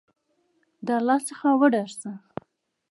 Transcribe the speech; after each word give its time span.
د 0.85 0.87
الله 0.99 1.19
څخه 1.29 1.47
وډار 1.59 1.89
شه! 1.99 2.11